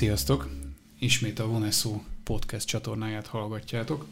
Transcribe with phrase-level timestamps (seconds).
[0.00, 0.48] Sziasztok!
[0.98, 4.06] Ismét a Voneszó podcast csatornáját hallgatjátok,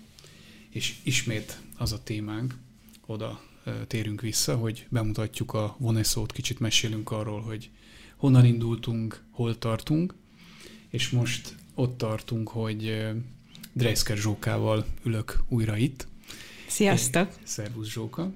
[0.71, 2.54] és ismét az a témánk,
[3.07, 3.43] oda
[3.86, 7.71] térünk vissza, hogy bemutatjuk a Voneszót, kicsit mesélünk arról, hogy
[8.17, 10.14] honnan indultunk, hol tartunk,
[10.89, 13.07] és most ott tartunk, hogy
[13.73, 16.07] Dreisker Zsókával ülök újra itt.
[16.67, 17.32] Sziasztok!
[17.43, 18.32] Szervusz Zsóka!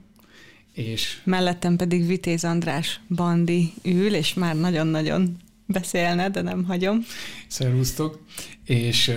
[0.73, 1.21] És...
[1.25, 7.05] Mellettem pedig Vitéz András Bandi ül, és már nagyon-nagyon beszélne, de nem hagyom.
[7.49, 8.25] Szervusztok!
[8.65, 9.13] És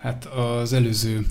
[0.00, 1.26] hát az előző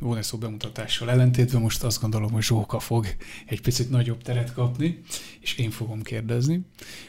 [0.00, 3.06] Voneszó bemutatással ellentétben most azt gondolom, hogy Zsóka fog
[3.46, 5.00] egy picit nagyobb teret kapni,
[5.40, 6.60] és én fogom kérdezni.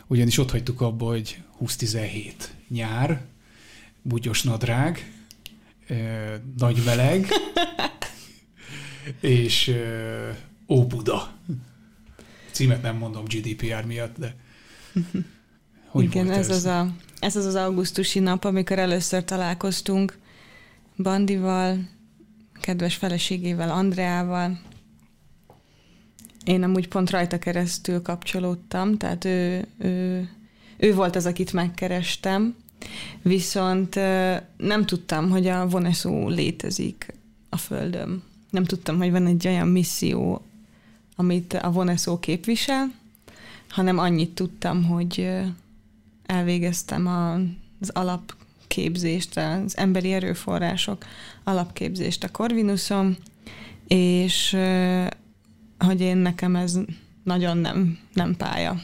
[0.07, 3.25] Ugyanis ott hagytuk abba, hogy 2017 nyár,
[4.01, 5.11] bugyos nadrág,
[6.57, 7.27] nagy meleg,
[9.19, 9.75] és
[10.67, 11.31] Óbuda.
[12.51, 14.35] Címet nem mondom GDPR miatt, de
[15.93, 16.55] hogy Igen, ez, ez?
[16.55, 16.87] Az a,
[17.19, 20.17] ez az az augusztusi nap, amikor először találkoztunk
[20.97, 21.77] Bandival,
[22.61, 24.59] kedves feleségével, Andreával.
[26.45, 30.29] Én amúgy pont rajta keresztül kapcsolódtam, tehát ő, ő,
[30.77, 32.55] ő volt az, akit megkerestem,
[33.21, 33.95] viszont
[34.57, 37.13] nem tudtam, hogy a Voneszó létezik
[37.49, 38.23] a Földön.
[38.49, 40.41] Nem tudtam, hogy van egy olyan misszió,
[41.15, 42.91] amit a Voneszó képvisel,
[43.69, 45.43] hanem annyit tudtam, hogy
[46.25, 47.07] elvégeztem
[47.79, 51.05] az alapképzést, az emberi erőforrások
[51.43, 53.17] alapképzést a Corvinuson,
[53.87, 54.57] és
[55.79, 56.79] hogy én nekem ez
[57.23, 58.81] nagyon nem, nem pálya.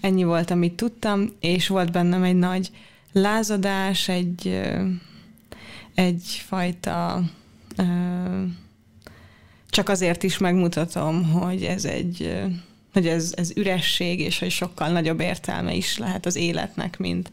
[0.00, 2.70] Ennyi volt, amit tudtam, és volt bennem egy nagy
[3.12, 4.60] lázadás, egy
[5.94, 7.22] egyfajta
[9.70, 12.42] csak azért is megmutatom, hogy ez egy
[12.98, 17.30] hogy ez, ez üresség, és hogy sokkal nagyobb értelme is lehet az életnek, mint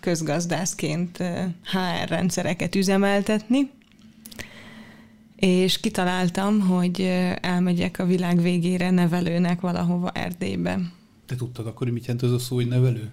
[0.00, 1.16] közgazdászként
[1.62, 3.70] HR rendszereket üzemeltetni.
[5.36, 7.00] És kitaláltam, hogy
[7.40, 10.80] elmegyek a világ végére nevelőnek valahova Erdélybe.
[11.26, 13.10] Te tudtad akkor, hogy mit jelent az a szó, hogy nevelő?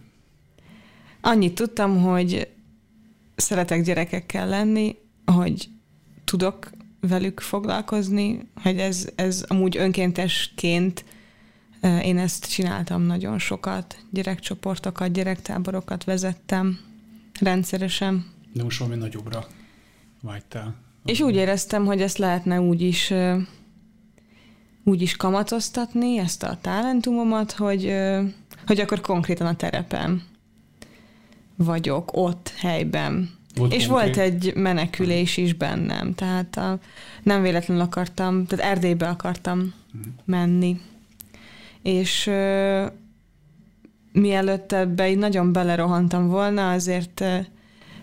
[1.22, 2.48] Annyit tudtam, hogy
[3.36, 4.96] szeretek gyerekekkel lenni,
[5.26, 5.70] hogy
[6.24, 11.06] tudok velük foglalkozni, hogy ez, ez amúgy önkéntesként
[11.86, 16.80] én ezt csináltam nagyon sokat, gyerekcsoportokat, gyerektáborokat vezettem
[17.40, 18.26] rendszeresen.
[18.54, 19.48] De most valami nagyobbra
[20.22, 20.76] vágytál.
[21.06, 23.14] És úgy éreztem, hogy ezt lehetne úgy is,
[24.84, 27.94] úgy is kamatoztatni, ezt a talentumomat, hogy,
[28.66, 30.24] hogy akkor konkrétan a terepen
[31.56, 33.30] vagyok, ott, helyben.
[33.56, 34.16] Volt és konkrét?
[34.16, 36.80] volt egy menekülés is bennem, tehát a,
[37.24, 40.14] nem véletlenül akartam, tehát Erdélybe akartam uh-huh.
[40.26, 40.80] menni
[41.86, 42.92] és uh,
[44.12, 47.24] mielőtt ebbe így nagyon belerohantam volna, azért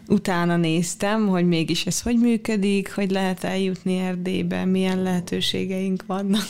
[0.09, 6.49] utána néztem, hogy mégis ez hogy működik, hogy lehet eljutni Erdélybe, milyen lehetőségeink vannak.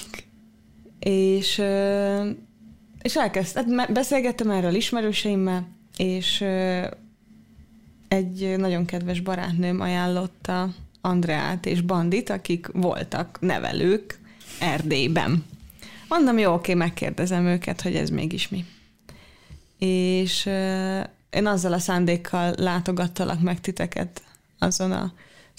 [0.98, 1.62] És,
[3.02, 6.44] és elkezdtem, hát beszélgettem erről ismerőseimmel, és
[8.08, 10.68] egy nagyon kedves barátnőm ajánlotta
[11.00, 14.18] Andreát és Bandit, akik voltak nevelők
[14.60, 15.44] Erdélyben.
[16.12, 18.64] Mondom, jó, oké, megkérdezem őket, hogy ez mégis mi.
[19.78, 20.46] És
[21.30, 24.22] én azzal a szándékkal látogattalak meg titeket
[24.58, 25.10] azon az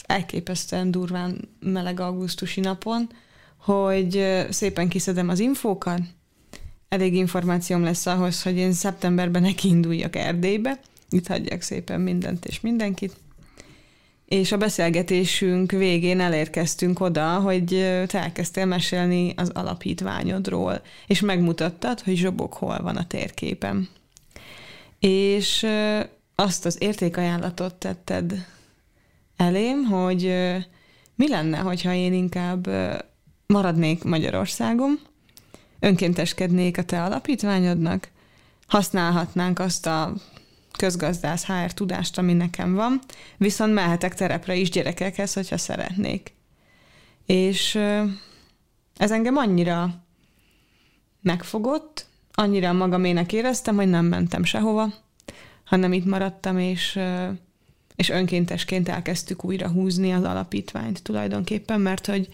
[0.06, 3.10] elképesztően durván meleg augusztusi napon,
[3.58, 6.02] hogy szépen kiszedem az infókat,
[6.90, 12.60] elég információm lesz ahhoz, hogy én szeptemberben neki induljak Erdélybe, itt hagyjak szépen mindent és
[12.60, 13.16] mindenkit,
[14.26, 17.66] és a beszélgetésünk végén elérkeztünk oda, hogy
[18.08, 23.90] te elkezdtél mesélni az alapítványodról, és megmutattad, hogy zsobok hol van a térképen.
[25.00, 25.68] És
[26.36, 28.46] azt az értékajánlatot tetted
[29.38, 30.22] elém, hogy
[31.16, 32.68] mi lenne, hogyha én inkább
[33.46, 35.00] maradnék Magyarországon,
[35.80, 38.10] önkénteskednék a te alapítványodnak,
[38.68, 40.14] használhatnánk azt a
[40.78, 43.00] közgazdász HR tudást, ami nekem van,
[43.38, 46.34] viszont mehetek terepre is gyerekekhez, hogyha szeretnék.
[47.26, 47.76] És
[48.98, 50.04] ez engem annyira
[51.22, 54.94] megfogott, annyira magamének éreztem, hogy nem mentem sehova,
[55.64, 57.00] hanem itt maradtam, és,
[57.96, 62.30] és önkéntesként elkezdtük újra húzni az alapítványt tulajdonképpen, mert hogy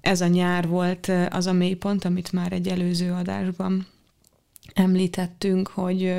[0.00, 3.86] ez a nyár volt az a mélypont, amit már egy előző adásban
[4.74, 6.14] említettünk, hogy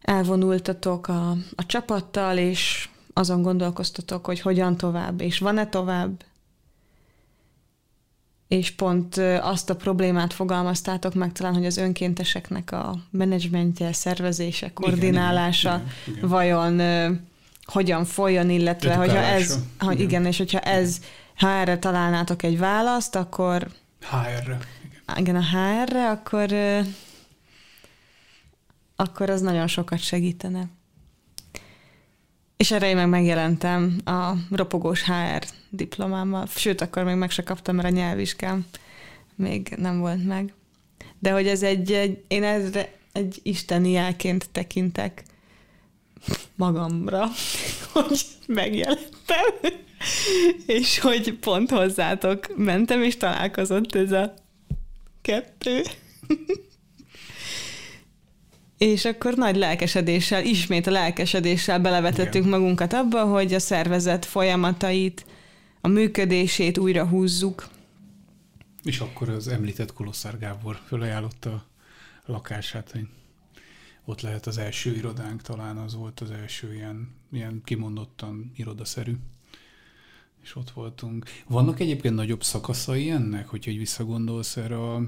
[0.00, 6.24] elvonultatok a, a csapattal, és azon gondolkoztatok, hogy hogyan tovább, és van-e tovább.
[8.48, 15.68] és pont azt a problémát fogalmaztátok meg talán, hogy az önkénteseknek a menedzsmentje, szervezése, koordinálása
[15.74, 16.28] igen, igen, igen.
[16.28, 16.80] vajon
[17.64, 20.04] hogyan folyjon, illetve hogyha ez, ha, igen.
[20.06, 21.00] igen, és hogyha ez,
[21.36, 23.68] ha erre találnátok egy választ, akkor
[24.00, 24.58] HR-re.
[24.84, 26.48] Igen, igen a HR-re, akkor
[29.00, 30.68] akkor az nagyon sokat segítene.
[32.56, 36.46] És erre én meg megjelentem a ropogós HR diplomámmal.
[36.46, 38.66] Sőt, akkor még meg se kaptam, mert a nyelvvizsgám
[39.34, 40.52] még nem volt meg.
[41.18, 45.22] De hogy ez egy, egy én ezre egy isteni jelként tekintek
[46.54, 47.26] magamra,
[47.92, 49.72] hogy megjelentem,
[50.80, 54.34] és hogy pont hozzátok mentem, és találkozott ez a
[55.22, 55.82] kettő.
[58.80, 62.48] És akkor nagy lelkesedéssel, ismét a lelkesedéssel belevetettük Igen.
[62.48, 65.26] magunkat abba, hogy a szervezet folyamatait,
[65.80, 67.68] a működését újra húzzuk.
[68.82, 71.50] És akkor az említett Kolosszár Gábor fölajánlotta
[72.24, 73.06] a lakását, hogy
[74.04, 79.16] ott lehet az első irodánk, talán az volt az első ilyen, ilyen kimondottan irodaszerű.
[80.42, 81.24] És ott voltunk.
[81.46, 85.02] Vannak egyébként nagyobb szakaszai ennek, hogy visszagondolsz erre a,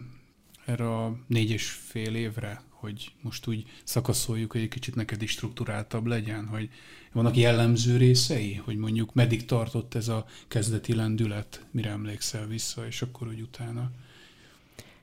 [0.66, 5.30] erre a négy és fél évre, hogy most úgy szakaszoljuk, hogy egy kicsit neked is
[5.30, 6.68] struktúráltabb legyen, hogy
[7.12, 13.02] vannak jellemző részei, hogy mondjuk meddig tartott ez a kezdeti lendület, mire emlékszel vissza, és
[13.02, 13.90] akkor úgy utána.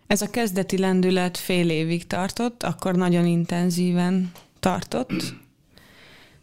[0.08, 5.34] Ez a kezdeti lendület fél évig tartott, akkor nagyon intenzíven tartott.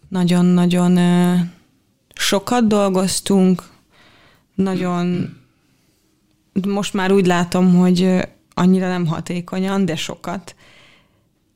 [0.09, 0.99] Nagyon-nagyon
[2.15, 3.71] sokat dolgoztunk,
[4.55, 5.37] nagyon
[6.67, 10.55] most már úgy látom, hogy annyira nem hatékonyan, de sokat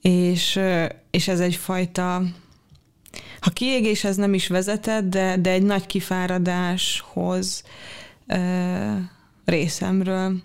[0.01, 0.61] és,
[1.11, 2.23] és ez egyfajta,
[3.41, 7.65] ha kiégéshez nem is vezetett, de, de egy nagy kifáradáshoz
[8.27, 8.97] ö,
[9.45, 10.43] részemről,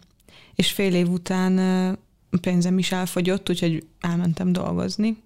[0.56, 1.58] és fél év után
[2.30, 5.18] a pénzem is elfogyott, úgyhogy elmentem dolgozni,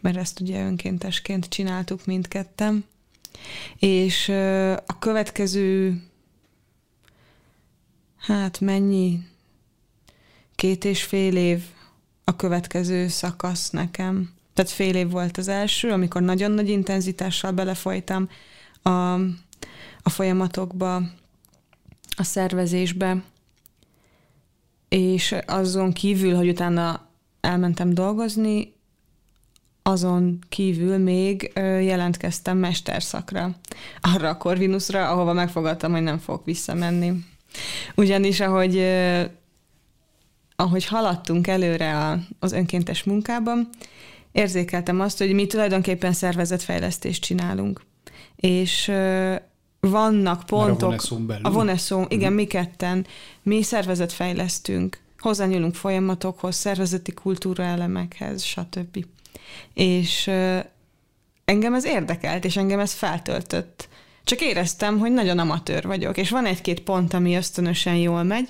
[0.00, 2.84] mert ezt ugye önkéntesként csináltuk mindkettem.
[3.78, 4.28] És
[4.86, 6.02] a következő,
[8.16, 9.18] hát mennyi,
[10.54, 11.62] két és fél év
[12.28, 14.30] a következő szakasz nekem.
[14.54, 18.28] Tehát fél év volt az első, amikor nagyon nagy intenzitással belefolytam
[18.82, 18.90] a,
[20.02, 20.96] a folyamatokba,
[22.16, 23.22] a szervezésbe,
[24.88, 27.06] és azon kívül, hogy utána
[27.40, 28.72] elmentem dolgozni,
[29.82, 33.56] azon kívül még jelentkeztem mesterszakra,
[34.00, 37.12] arra a Corvinusra, ahova megfogadtam, hogy nem fogok visszamenni.
[37.94, 38.76] Ugyanis, ahogy
[40.60, 43.68] ahogy haladtunk előre a, az önkéntes munkában,
[44.32, 47.82] érzékeltem azt, hogy mi tulajdonképpen szervezetfejlesztést csinálunk.
[48.36, 48.92] És
[49.80, 50.90] vannak pontok...
[50.90, 51.44] Már a belül.
[51.44, 52.34] A Voneszón, igen, mm.
[52.34, 53.06] mi ketten,
[53.42, 59.04] mi szervezetfejlesztünk, hozzányúlunk folyamatokhoz, szervezeti kultúra elemekhez, stb.
[59.74, 60.30] És
[61.44, 63.88] engem ez érdekelt, és engem ez feltöltött.
[64.24, 68.48] Csak éreztem, hogy nagyon amatőr vagyok, és van egy-két pont, ami ösztönösen jól megy,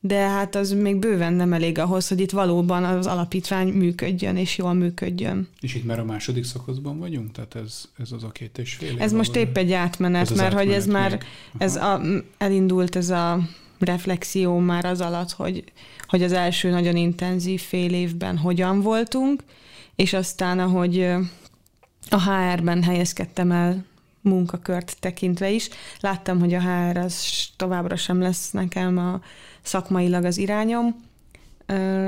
[0.00, 4.58] de hát az még bőven nem elég ahhoz, hogy itt valóban az alapítvány működjön, és
[4.58, 5.48] jól működjön.
[5.60, 7.32] És itt már a második szakaszban vagyunk?
[7.32, 10.66] Tehát ez, ez az a két és fél Ez most épp egy átmenet, mert átmenet
[10.66, 11.20] hogy ez már,
[11.58, 12.00] ez a,
[12.38, 13.40] elindult ez a
[13.78, 15.64] reflexió már az alatt, hogy,
[16.06, 19.42] hogy az első nagyon intenzív fél évben hogyan voltunk,
[19.94, 21.00] és aztán, ahogy
[22.10, 23.84] a HR-ben helyezkedtem el
[24.20, 25.68] munkakört tekintve is,
[26.00, 29.20] láttam, hogy a HR az továbbra sem lesz nekem a
[29.62, 31.06] szakmailag az irányom,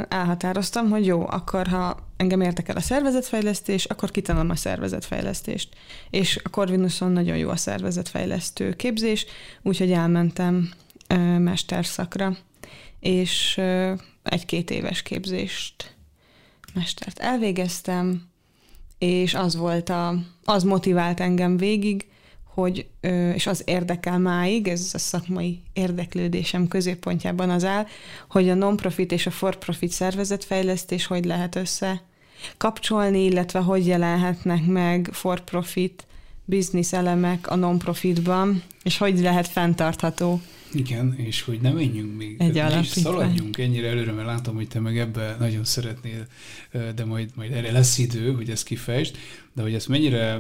[0.08, 5.68] elhatároztam, hogy jó, akkor ha engem érdekel a szervezetfejlesztés, akkor kitanulom a szervezetfejlesztést.
[6.10, 9.26] És a Corvinuson nagyon jó a szervezetfejlesztő képzés,
[9.62, 10.70] úgyhogy elmentem
[11.38, 12.36] mesterszakra,
[13.00, 13.60] és
[14.22, 15.96] egy-két éves képzést
[16.74, 18.29] mestert elvégeztem,
[19.00, 20.14] és az volt a,
[20.44, 22.06] az motivált engem végig,
[22.44, 22.86] hogy,
[23.34, 27.86] és az érdekel máig, ez a szakmai érdeklődésem középpontjában az áll,
[28.28, 32.02] hogy a non-profit és a for-profit szervezetfejlesztés hogy lehet össze
[32.56, 36.06] kapcsolni, illetve hogy jelenhetnek meg for-profit
[36.44, 40.40] biznisz elemek a non-profitban, és hogy lehet fenntartható
[40.72, 44.80] igen, és hogy nem menjünk még, Egy és szaladjunk ennyire előre, mert látom, hogy te
[44.80, 46.26] meg ebbe nagyon szeretnél,
[46.94, 49.16] de majd, majd erre lesz idő, hogy ezt kifejtsd,
[49.52, 50.38] de hogy ezt mennyire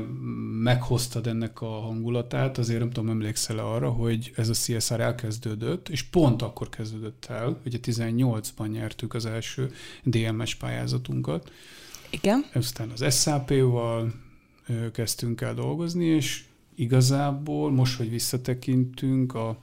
[0.62, 6.02] meghoztad ennek a hangulatát, azért nem tudom, emlékszel arra, hogy ez a CSR elkezdődött, és
[6.02, 9.72] pont akkor kezdődött el, hogy a 18-ban nyertük az első
[10.04, 11.52] DMS pályázatunkat.
[12.10, 12.44] Igen.
[12.52, 14.12] Aztán az SAP-val
[14.92, 16.42] kezdtünk el dolgozni, és
[16.74, 19.58] igazából most, hogy visszatekintünk, a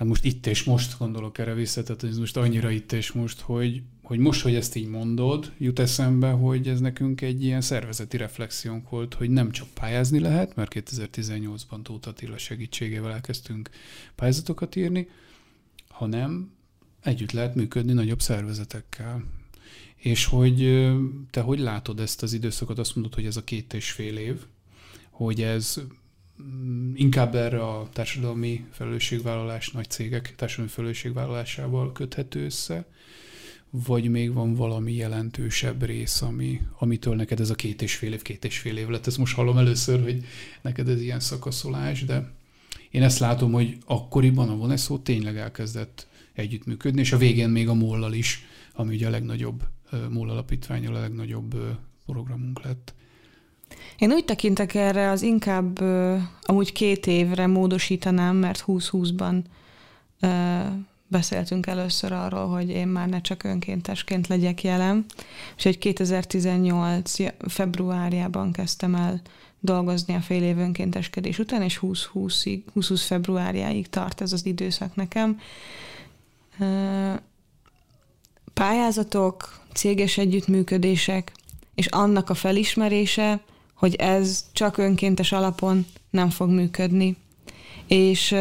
[0.00, 3.40] hát most itt és most gondolok erre vissza, tehát ez most annyira itt és most,
[3.40, 8.16] hogy, hogy most, hogy ezt így mondod, jut eszembe, hogy ez nekünk egy ilyen szervezeti
[8.16, 13.70] reflexiónk volt, hogy nem csak pályázni lehet, mert 2018-ban Tóth Attila segítségével elkezdtünk
[14.14, 15.08] pályázatokat írni,
[15.88, 16.52] hanem
[17.02, 19.24] együtt lehet működni nagyobb szervezetekkel.
[19.96, 20.88] És hogy
[21.30, 24.40] te hogy látod ezt az időszakot, azt mondod, hogy ez a két és fél év,
[25.10, 25.80] hogy ez
[26.94, 32.86] inkább erre a társadalmi felelősségvállalás, nagy cégek társadalmi felelősségvállalásával köthető össze,
[33.70, 38.22] vagy még van valami jelentősebb rész, ami, amitől neked ez a két és fél év,
[38.22, 39.06] két és fél év lett.
[39.06, 40.24] Ezt most hallom először, hogy
[40.62, 42.32] neked ez ilyen szakaszolás, de
[42.90, 47.74] én ezt látom, hogy akkoriban a Voneszó tényleg elkezdett együttműködni, és a végén még a
[47.74, 49.64] Mollal is, ami ugye a legnagyobb
[50.10, 51.54] MOL alapítvány, a legnagyobb
[52.06, 52.94] programunk lett.
[53.98, 55.80] Én úgy tekintek erre, az inkább
[56.42, 59.42] amúgy két évre módosítanám, mert 2020-ban
[61.06, 65.04] beszéltünk először arról, hogy én már ne csak önkéntesként legyek jelen,
[65.56, 67.14] és hogy 2018.
[67.48, 69.20] februárjában kezdtem el
[69.60, 75.40] dolgozni a fél év önkénteskedés után, és 2020 2020 februárjáig tart ez az időszak nekem.
[78.54, 81.32] Pályázatok, céges együttműködések,
[81.74, 83.40] és annak a felismerése,
[83.80, 87.16] hogy ez csak önkéntes alapon nem fog működni.
[87.86, 88.34] És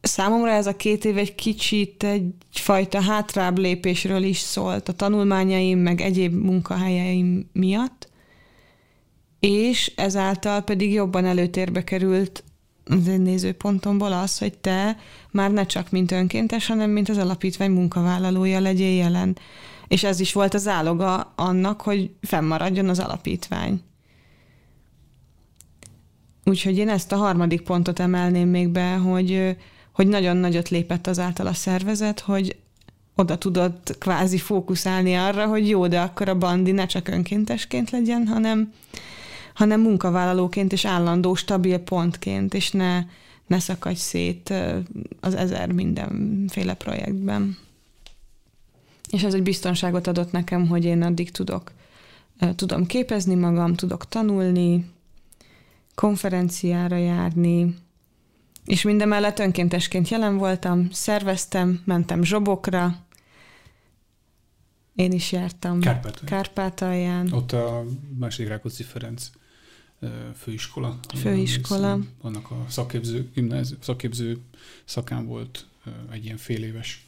[0.00, 6.00] számomra ez a két év egy kicsit egyfajta hátrább lépésről is szólt a tanulmányaim, meg
[6.00, 8.08] egyéb munkahelyeim miatt,
[9.40, 12.44] és ezáltal pedig jobban előtérbe került
[12.84, 14.96] az én nézőpontomból az, hogy te
[15.30, 19.38] már ne csak mint önkéntes, hanem mint az alapítvány munkavállalója legyél jelen.
[19.88, 23.82] És ez is volt az áloga annak, hogy fennmaradjon az alapítvány.
[26.44, 29.56] Úgyhogy én ezt a harmadik pontot emelném még be, hogy,
[29.92, 32.56] hogy nagyon nagyot lépett azáltal a szervezet, hogy
[33.14, 38.26] oda tudott kvázi fókuszálni arra, hogy jó, de akkor a bandi ne csak önkéntesként legyen,
[38.26, 38.72] hanem,
[39.54, 43.04] hanem munkavállalóként és állandó, stabil pontként, és ne,
[43.46, 44.52] ne szakadj szét
[45.20, 47.56] az ezer mindenféle projektben.
[49.10, 51.72] És ez egy biztonságot adott nekem, hogy én addig tudok,
[52.54, 54.84] tudom képezni magam, tudok tanulni,
[55.94, 57.74] konferenciára járni,
[58.64, 63.04] és mindemellett önkéntesként jelen voltam, szerveztem, mentem zsobokra,
[64.94, 66.26] én is jártam Kárpátalján.
[66.26, 67.32] Kárpátalján.
[67.32, 67.84] Ott a
[68.18, 69.30] második Rákóczi Ferenc
[70.36, 70.98] főiskola.
[71.16, 71.98] Főiskola.
[72.20, 74.38] Annak a szakképző, gimnázium, szakképző
[74.84, 75.66] szakán volt
[76.10, 77.06] egy ilyen fél éves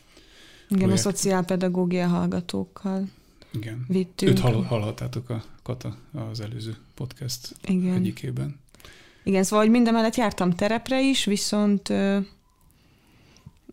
[0.69, 0.99] Igen, projekt.
[0.99, 3.09] a szociálpedagógia hallgatókkal
[3.51, 3.85] Igen.
[3.89, 4.33] vittünk.
[4.33, 5.97] Őt hall, hallhattátok a Kata
[6.31, 7.95] az előző podcast Igen.
[7.95, 8.61] egyikében.
[9.27, 11.93] Igen, szóval hogy minden mellett jártam terepre is, viszont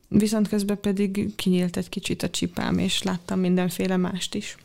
[0.07, 4.57] viszont közben pedig kinyílt egy kicsit a csipám, és láttam mindenféle mást is.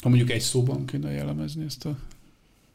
[0.00, 1.98] Ha mondjuk egy szóban kéne jellemezni ezt a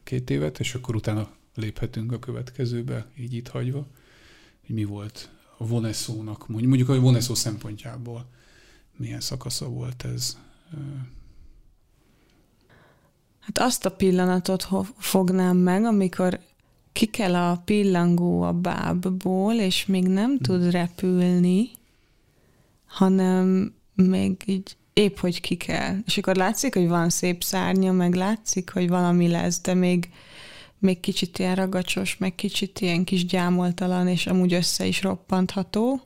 [0.04, 3.86] két évet, és akkor utána léphetünk a következőbe, így itt hagyva,
[4.66, 8.26] hogy mi volt a voneszónak, mondjuk a voneszó szempontjából
[8.96, 10.36] milyen szakasza volt ez?
[13.40, 16.40] Hát azt a pillanatot fognám meg, amikor
[16.98, 20.38] ki kell a pillangó a bábból, és még nem hmm.
[20.38, 21.70] tud repülni,
[22.86, 25.96] hanem még így épp, hogy ki kell.
[26.06, 30.10] És akkor látszik, hogy van szép szárnya, meg látszik, hogy valami lesz, de még,
[30.78, 36.00] még kicsit ilyen ragacsos, meg kicsit ilyen kis gyámoltalan, és amúgy össze is roppantható.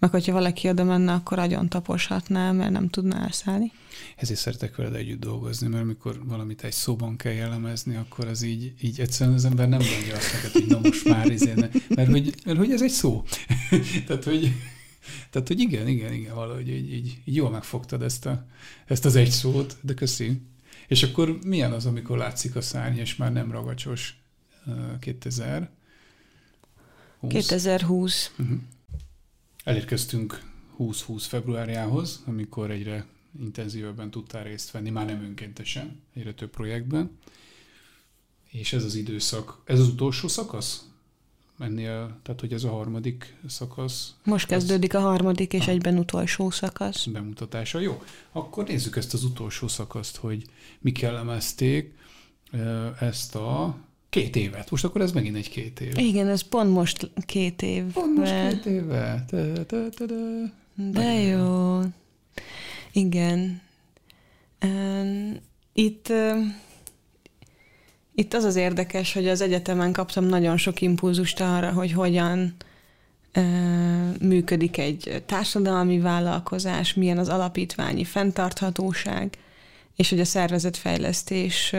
[0.00, 3.72] Meg hogyha valaki oda menne, akkor agyon taposhatná, mert nem tudná elszállni.
[4.16, 8.74] Ezért szeretek veled együtt dolgozni, mert amikor valamit egy szóban kell jellemezni, akkor az így,
[8.80, 11.54] így egyszerűen az ember nem mondja azt neked, hogy na most már izé,
[11.88, 13.24] mert, hogy, mert hogy ez egy szó.
[14.06, 14.52] Tehát, hogy
[15.30, 18.46] tehát, hogy igen, igen, igen, valahogy így, így, így jól megfogtad ezt, a,
[18.86, 20.40] ezt az egy szót, de köszi.
[20.88, 24.20] És akkor milyen az, amikor látszik a szárny, és már nem ragacsos
[25.00, 25.70] 2000?
[27.28, 28.32] 2020.
[28.38, 28.58] Uh-huh.
[29.64, 33.06] Elérkeztünk 2020 februárjához, amikor egyre
[33.40, 37.18] intenzívebben tudtál részt venni, már nem önkéntesen, egyre több projektben.
[38.50, 40.84] És ez az időszak, ez az utolsó szakasz?
[41.60, 44.14] ennél, tehát hogy ez a harmadik szakasz.
[44.24, 47.04] Most kezdődik a harmadik és a egyben utolsó szakasz.
[47.04, 47.78] Bemutatása.
[47.78, 48.02] Jó,
[48.32, 50.44] akkor nézzük ezt az utolsó szakaszt, hogy
[50.78, 51.94] mi kellemezték
[53.00, 53.76] ezt a
[54.10, 54.70] két évet.
[54.70, 55.98] Most akkor ez megint egy két év.
[55.98, 57.84] Igen, ez pont most két év.
[57.84, 59.24] Pont most két éve.
[59.28, 60.14] Te, te, te, te.
[60.74, 61.80] De jó.
[62.92, 63.60] Igen.
[65.72, 66.12] Itt
[68.14, 72.54] itt az az érdekes, hogy az egyetemen kaptam nagyon sok impulzust arra, hogy hogyan
[74.20, 79.38] működik egy társadalmi vállalkozás, milyen az alapítványi fenntarthatóság,
[79.96, 81.74] és hogy a szervezetfejlesztés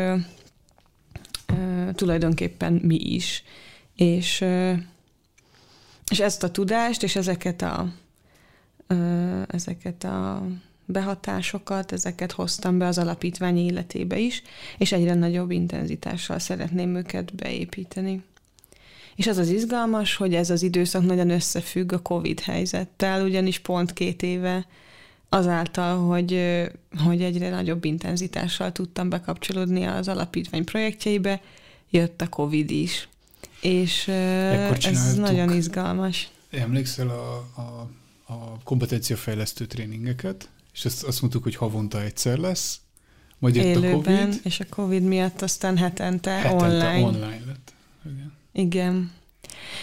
[2.02, 3.44] tulajdonképpen mi is.
[3.96, 4.46] És,
[6.10, 7.94] és ezt a tudást, és ezeket a,
[9.48, 10.48] ezeket a
[10.86, 14.42] behatásokat, ezeket hoztam be az alapítvány életébe is,
[14.78, 18.24] és egyre nagyobb intenzitással szeretném őket beépíteni.
[19.16, 23.94] És az az izgalmas, hogy ez az időszak nagyon összefügg a COVID helyzettel, ugyanis pont
[23.94, 24.66] két éve
[25.30, 26.62] azáltal, hogy,
[27.06, 31.42] hogy egyre nagyobb intenzitással tudtam bekapcsolódni az alapítvány projektjeibe,
[31.92, 33.08] jött a COVID is.
[33.62, 36.30] És ez nagyon izgalmas.
[36.50, 37.90] Emlékszel a, a,
[38.34, 42.80] a kompetenciafejlesztő tréningeket, és azt, azt mondtuk, hogy havonta egyszer lesz,
[43.38, 44.40] majd jött Élőben, a COVID.
[44.44, 47.02] és a COVID miatt aztán hetente, hetente online.
[47.02, 47.74] online lett.
[48.06, 48.34] Igen.
[48.52, 49.12] Igen.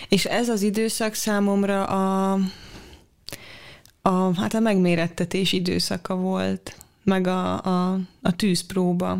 [0.08, 2.38] És ez az időszak számomra a,
[4.02, 9.18] a, hát a megmérettetés időszaka volt, meg a, a, a tűzpróba.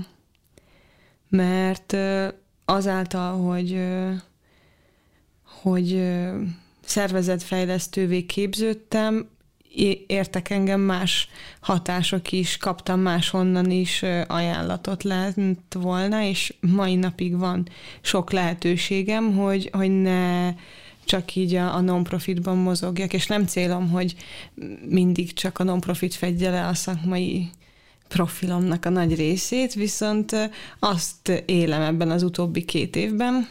[1.29, 1.97] Mert
[2.71, 3.81] azáltal, hogy,
[5.63, 6.09] hogy
[6.85, 9.29] szervezetfejlesztővé képződtem,
[10.07, 11.29] értek engem más
[11.61, 17.69] hatások is, kaptam máshonnan is ajánlatot lent volna, és mai napig van
[18.01, 20.55] sok lehetőségem, hogy, hogy ne
[21.05, 24.15] csak így a, a non-profitban mozogjak, és nem célom, hogy
[24.89, 27.51] mindig csak a non-profit fedje le a szakmai
[28.09, 33.49] profilomnak a nagy részét, viszont azt élem ebben az utóbbi két évben,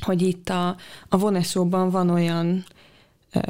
[0.00, 0.76] hogy itt a,
[1.08, 2.64] a Voneszóban van olyan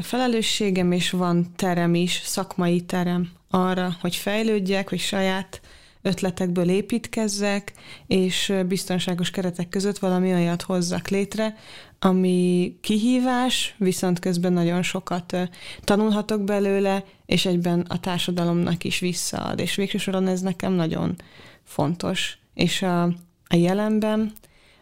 [0.02, 5.60] felelősségem, és van terem is, szakmai terem arra, hogy fejlődjek, hogy saját
[6.04, 7.72] ötletekből építkezzek,
[8.06, 11.56] és biztonságos keretek között valami olyat hozzak létre,
[11.98, 15.36] ami kihívás, viszont közben nagyon sokat
[15.80, 19.58] tanulhatok belőle, és egyben a társadalomnak is visszaad.
[19.58, 21.16] És végső soron ez nekem nagyon
[21.62, 22.38] fontos.
[22.54, 23.02] És a,
[23.46, 24.32] a jelenben,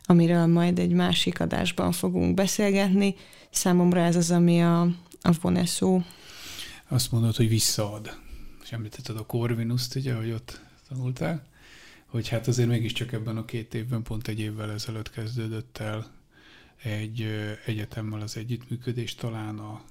[0.05, 3.14] amiről majd egy másik adásban fogunk beszélgetni,
[3.53, 4.81] Számomra ez az, ami a,
[5.23, 6.03] a voneszó.
[6.88, 8.16] Azt mondod, hogy visszaad.
[8.62, 10.61] És említetted a Corvinuszt, ugye, hogy ott
[10.92, 11.42] tanultál,
[12.07, 16.11] hogy hát azért mégiscsak ebben a két évben, pont egy évvel ezelőtt kezdődött el
[16.83, 17.26] egy
[17.66, 19.83] egyetemmel az együttműködés, talán a,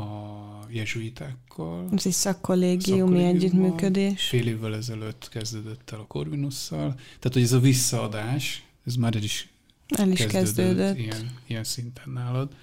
[0.00, 1.88] a jezsuitákkal.
[1.96, 4.24] Ez egy szakkollégiumi együttműködés.
[4.24, 6.94] Fél évvel ezelőtt kezdődött el a Corvinusszal.
[6.94, 9.48] Tehát, hogy ez a visszaadás, ez már el is
[9.88, 10.98] el is kezdődött.
[10.98, 12.54] Ilyen, ilyen szinten nálad.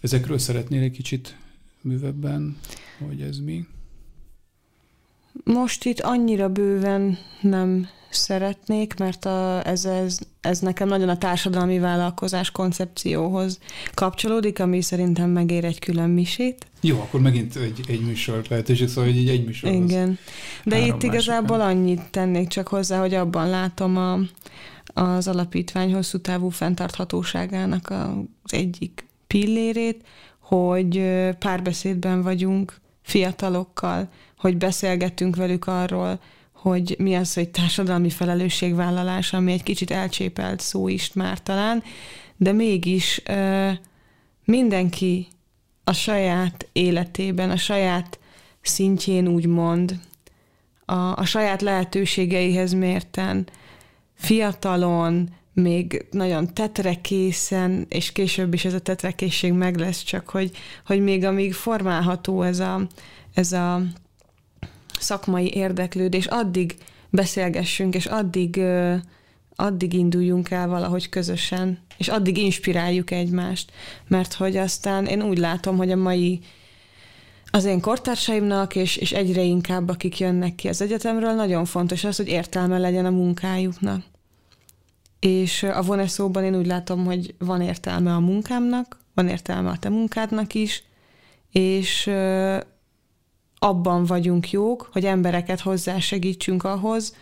[0.00, 1.36] Ezekről szeretnél egy kicsit
[1.80, 2.56] művebben,
[2.98, 3.66] hogy ez mi?
[5.44, 11.78] Most itt annyira bőven nem szeretnék, mert a, ez, ez, ez nekem nagyon a társadalmi
[11.78, 13.58] vállalkozás koncepcióhoz
[13.94, 16.66] kapcsolódik, ami szerintem megér egy külön misét.
[16.80, 19.70] Jó, akkor megint egy, egy műsor lehetőség, szóval egy, egy műsor.
[19.70, 20.18] Igen.
[20.64, 24.18] De itt igazából annyit tennék csak hozzá, hogy abban látom a,
[25.00, 27.90] az alapítvány hosszú távú fenntarthatóságának
[28.42, 30.04] az egyik pillérét,
[30.38, 31.02] hogy
[31.38, 36.20] párbeszédben vagyunk fiatalokkal, hogy beszélgetünk velük arról,
[36.52, 41.82] hogy mi az, hogy társadalmi felelősségvállalás, ami egy kicsit elcsépelt szó is már talán,
[42.36, 43.22] de mégis
[44.44, 45.28] mindenki
[45.84, 48.18] a saját életében, a saját
[48.60, 50.00] szintjén úgy mond,
[50.84, 53.48] a, a saját lehetőségeihez mérten,
[54.14, 60.50] fiatalon, még nagyon tetrekészen, és később is ez a tetrekészség meg lesz, csak hogy,
[60.86, 62.86] hogy még amíg formálható ez a,
[63.34, 63.82] ez a
[65.00, 66.74] szakmai érdeklődés, addig
[67.10, 68.60] beszélgessünk, és addig,
[69.54, 73.72] addig induljunk el valahogy közösen, és addig inspiráljuk egymást,
[74.08, 76.40] mert hogy aztán én úgy látom, hogy a mai
[77.50, 82.16] az én kortársaimnak, és, és egyre inkább, akik jönnek ki az egyetemről, nagyon fontos az,
[82.16, 84.02] hogy értelme legyen a munkájuknak.
[85.20, 89.88] És a voneszóban én úgy látom, hogy van értelme a munkámnak, van értelme a te
[89.88, 90.82] munkádnak is,
[91.52, 92.10] és
[93.58, 97.14] abban vagyunk jók, hogy embereket hozzásegítsünk ahhoz,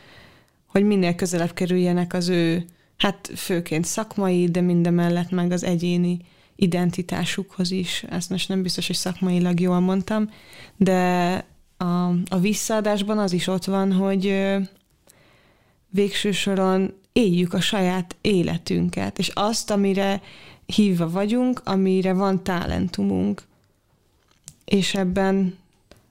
[0.66, 2.64] hogy minél közelebb kerüljenek az ő,
[2.96, 6.18] hát főként szakmai, de mindemellett meg az egyéni
[6.56, 8.04] identitásukhoz is.
[8.10, 10.30] Ezt most nem biztos, hogy szakmailag jól mondtam,
[10.76, 11.32] de
[11.76, 14.44] a, a visszaadásban az is ott van, hogy
[15.88, 20.22] végső soron éljük a saját életünket, és azt, amire
[20.66, 23.42] hívva vagyunk, amire van talentumunk.
[24.64, 25.58] És ebben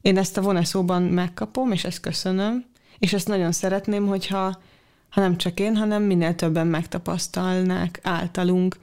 [0.03, 2.65] én ezt a voneszóban megkapom, és ezt köszönöm,
[2.99, 4.61] és ezt nagyon szeretném, hogyha
[5.09, 8.77] ha nem csak én, hanem minél többen megtapasztalnák általunk,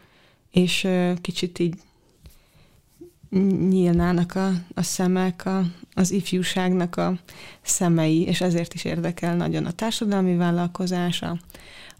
[0.50, 0.88] és
[1.20, 1.74] kicsit így
[3.68, 5.62] nyílnának a, a szemek, a,
[5.94, 7.18] az ifjúságnak a
[7.62, 11.38] szemei, és ezért is érdekel nagyon a társadalmi vállalkozása.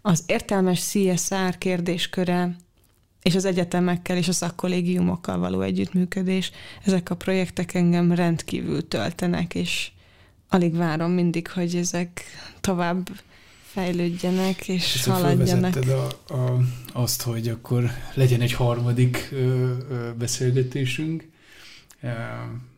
[0.01, 2.55] Az értelmes CSR kérdésköre,
[3.21, 6.51] és az egyetemekkel és a szakkollégiumokkal való együttműködés,
[6.83, 9.91] ezek a projektek engem rendkívül töltenek, és
[10.49, 12.23] alig várom mindig, hogy ezek
[12.61, 13.09] tovább
[13.61, 15.75] fejlődjenek és és haladjanak.
[15.75, 16.57] A, a,
[16.93, 19.37] azt, hogy akkor legyen egy harmadik ö,
[19.89, 21.29] ö, beszélgetésünk.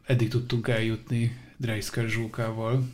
[0.05, 2.89] Eddig tudtunk eljutni Dreisker Zsókával,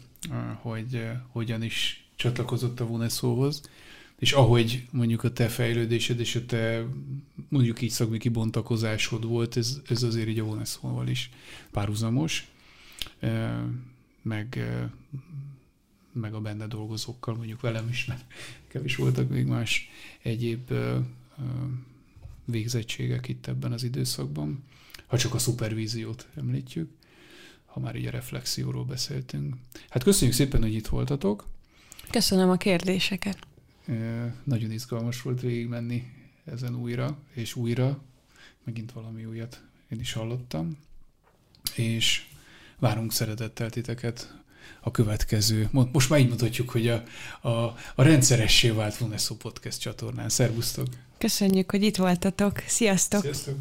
[0.62, 3.62] hogy hogyan is csatlakozott a UNESCO-hoz,
[4.20, 6.86] és ahogy mondjuk a te fejlődésed és a te
[7.50, 11.30] mondjuk így szakmi kibontakozásod volt, ez, ez azért így a UNESCO-val is
[11.72, 12.48] párhuzamos,
[14.22, 14.60] meg
[16.12, 18.24] meg a benne dolgozókkal, mondjuk velem is, mert
[18.68, 19.90] kevés voltak még más
[20.22, 20.74] egyéb
[22.46, 24.64] végzettségek itt ebben az időszakban,
[25.08, 26.90] ha csak a szupervíziót említjük,
[27.66, 29.56] ha már így a reflexióról beszéltünk.
[29.90, 31.46] Hát köszönjük szépen, hogy itt voltatok.
[32.10, 33.48] Köszönöm a kérdéseket.
[34.44, 36.14] Nagyon izgalmas volt végigmenni
[36.46, 38.02] ezen újra, és újra,
[38.64, 40.78] megint valami újat én is hallottam,
[41.76, 42.26] és
[42.80, 44.38] várunk szeretettel titeket
[44.82, 47.04] a következő, most már így mutatjuk, hogy a,
[47.42, 47.50] a,
[47.96, 50.30] a rendszeressé vált Vunesso Podcast csatornán.
[50.30, 50.88] Szervusztok!
[51.18, 52.64] Köszönjük, hogy itt voltatok.
[52.68, 53.22] Sziasztok!
[53.22, 53.56] Sziasztok!